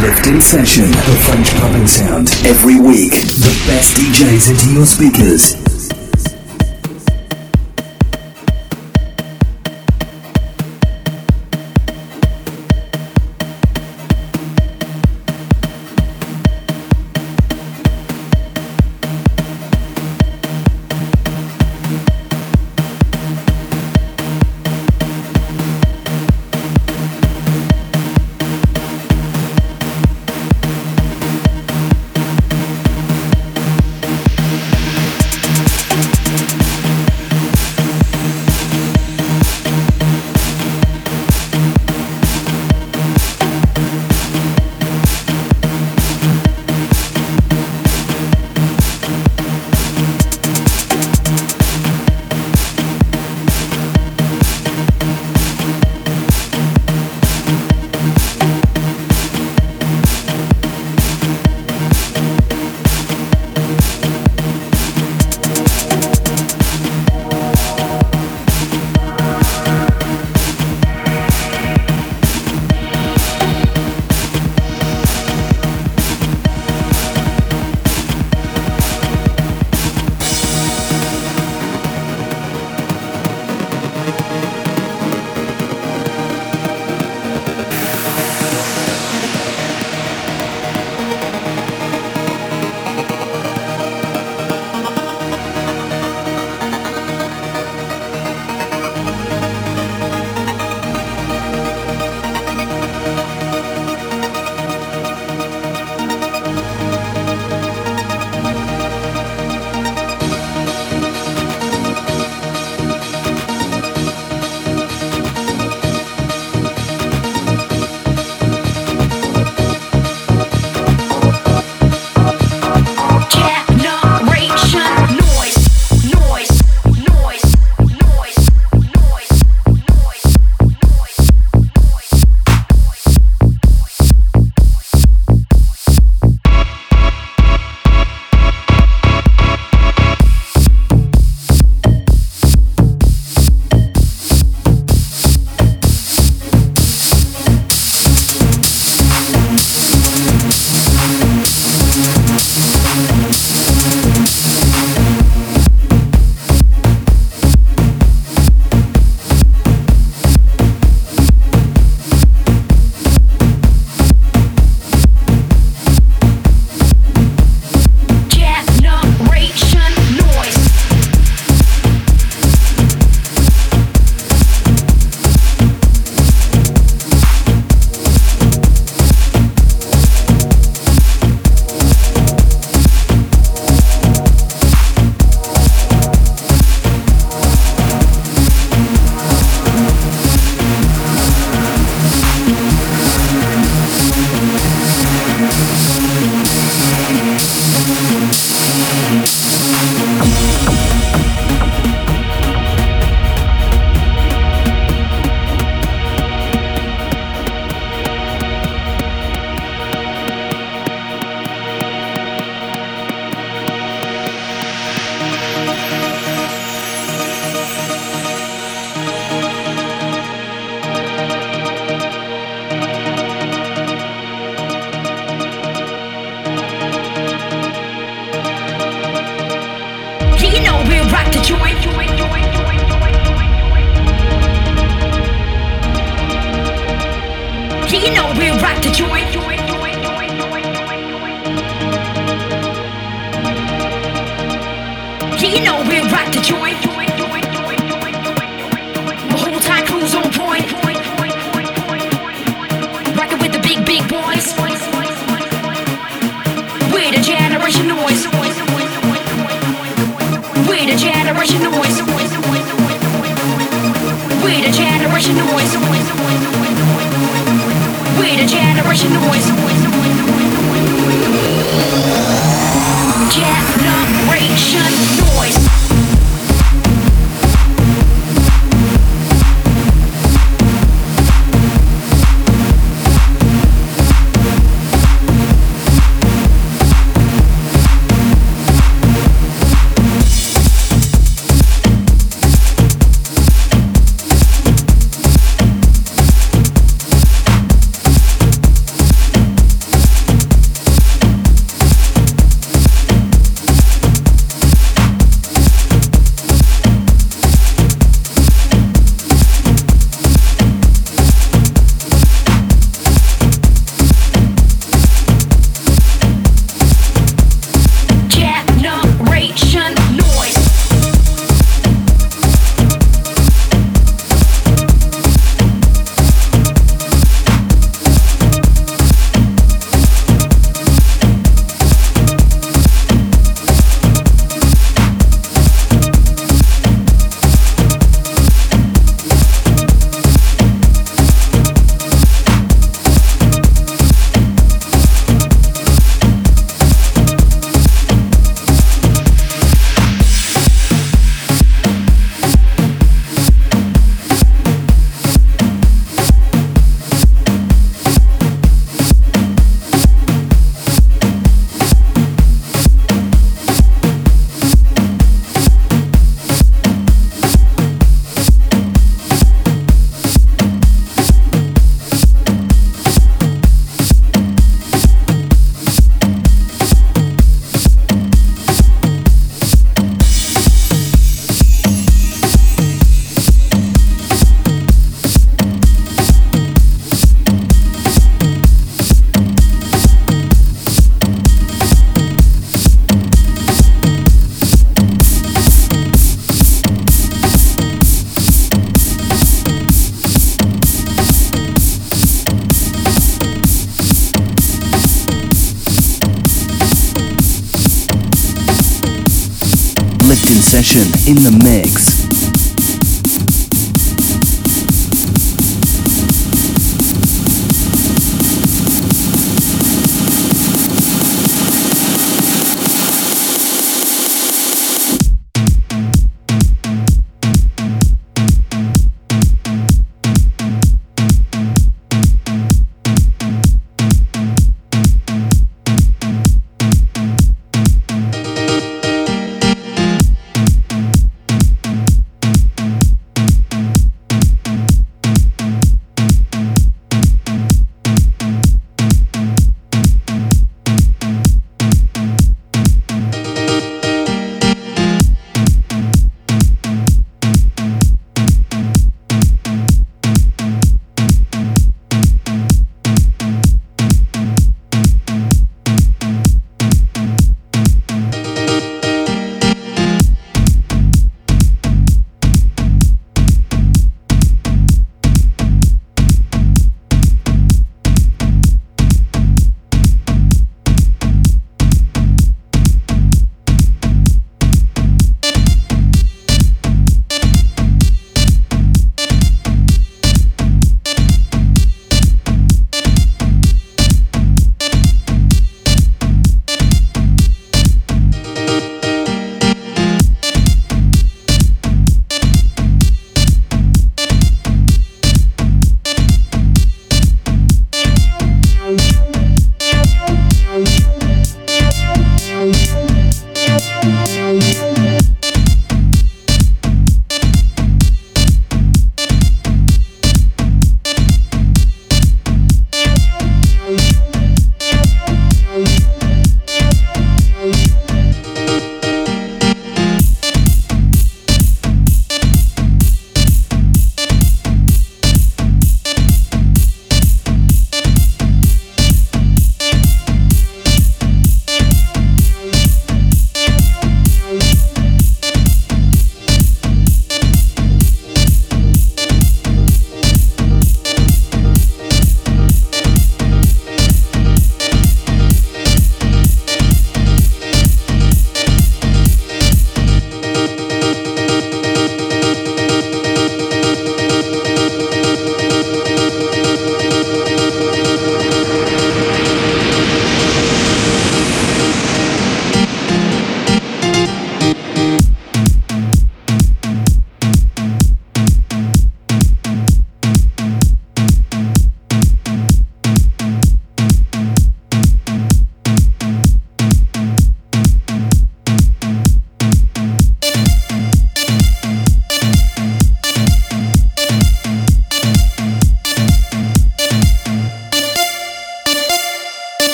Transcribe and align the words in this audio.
Uplifting 0.00 0.40
Session, 0.40 0.90
the 0.90 1.20
French 1.26 1.54
pumping 1.56 1.86
sound. 1.86 2.28
Every 2.46 2.80
week, 2.80 3.12
the 3.12 3.52
best 3.68 3.98
DJs 3.98 4.50
into 4.50 4.72
your 4.72 4.86
speakers 4.86 5.79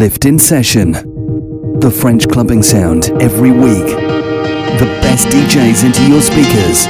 Lift 0.00 0.24
in 0.24 0.38
Session. 0.38 0.92
The 1.78 1.90
French 1.90 2.26
clubbing 2.26 2.62
sound 2.62 3.10
every 3.20 3.50
week. 3.50 3.84
The 3.84 4.88
best 5.02 5.28
DJs 5.28 5.84
into 5.84 6.08
your 6.08 6.22
speakers. 6.22 6.86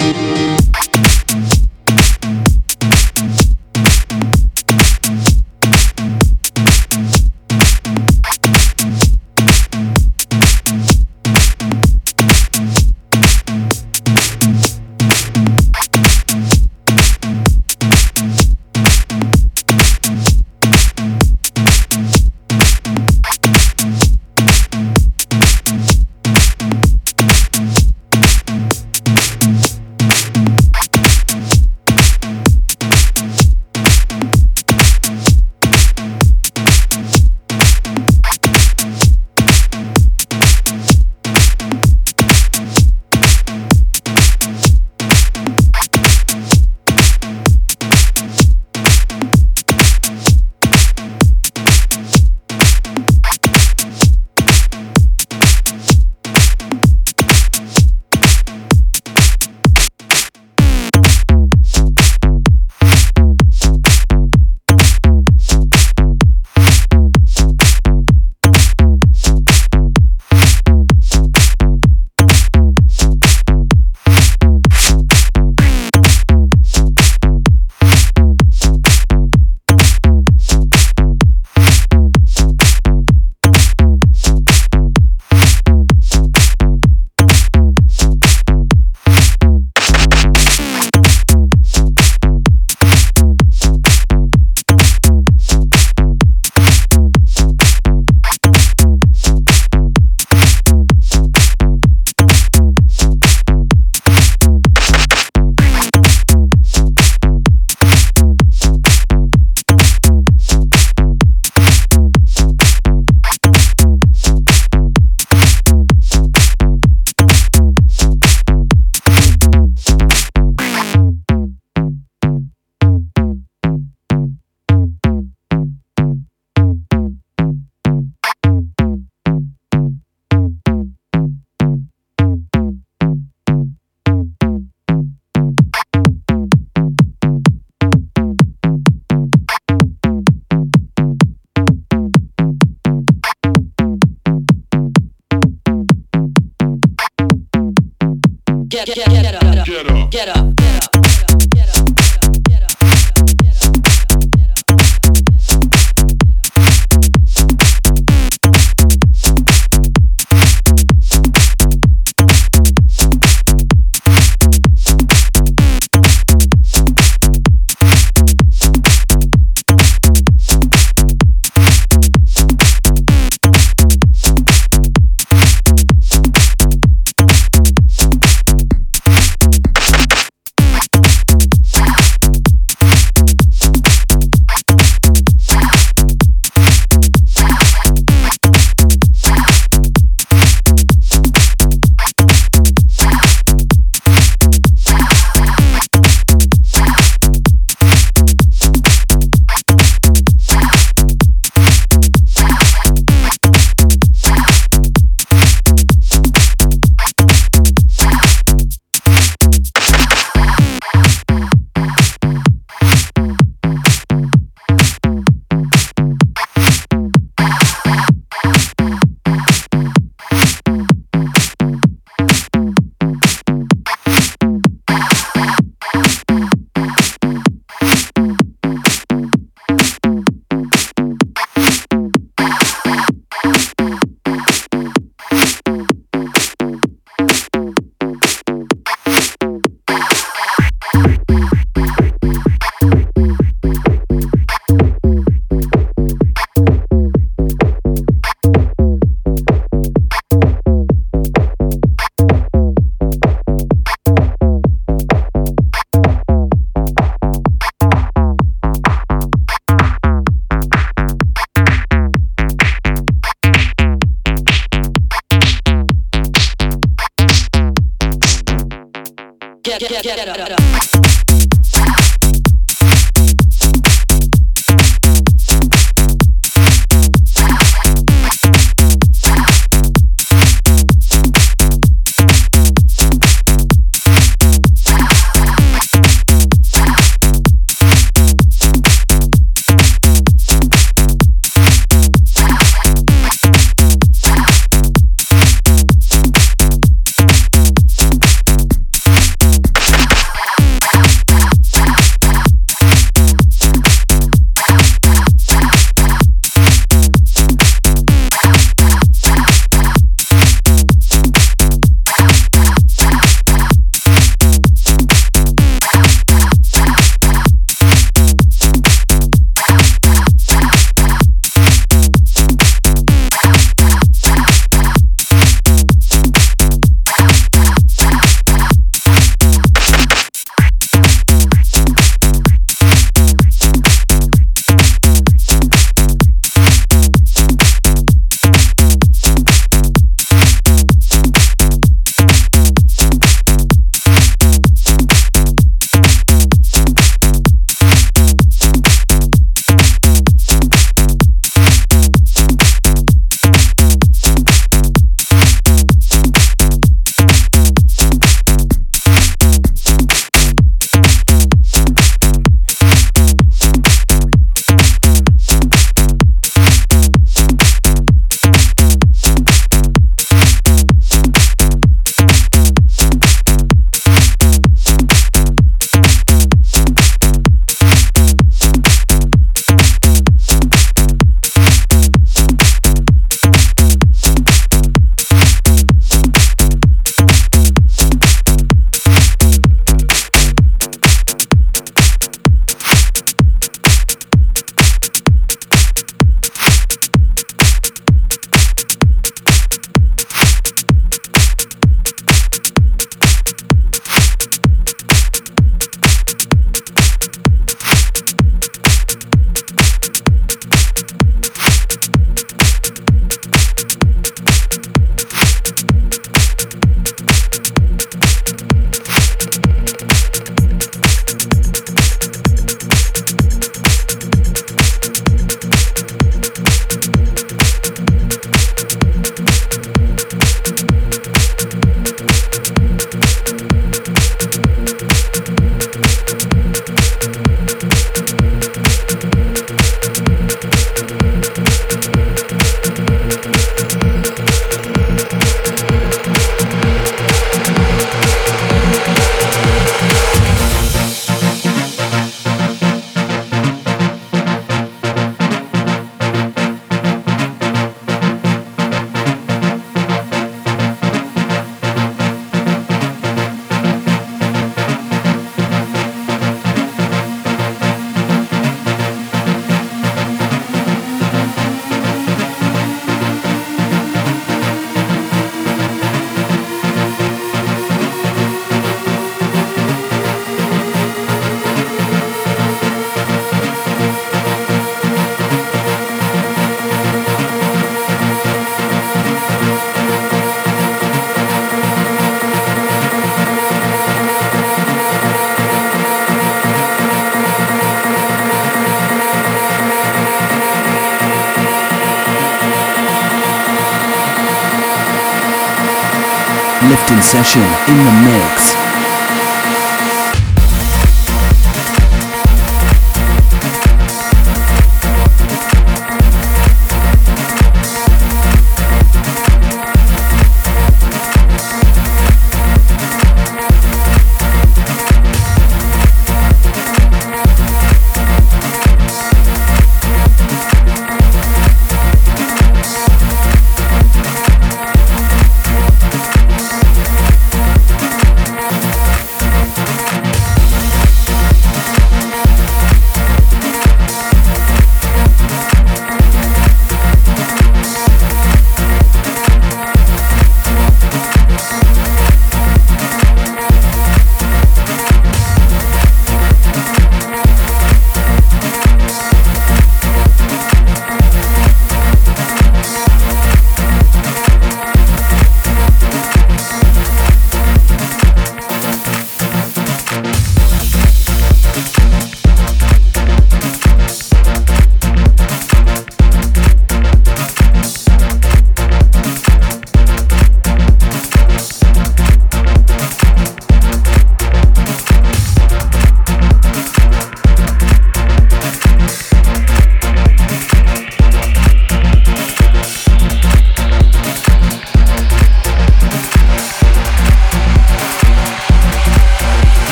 Session 507.22 507.62
in 507.88 508.04
the 508.04 508.12
mix. 508.24 508.79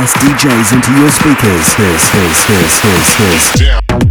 Best 0.00 0.16
DJs 0.16 0.72
into 0.72 0.92
your 0.98 1.10
speakers. 1.10 1.76
This, 1.76 2.10
this, 2.10 2.46
this, 2.46 2.80
this, 3.18 3.56
this. 3.58 4.09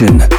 Session. 0.00 0.29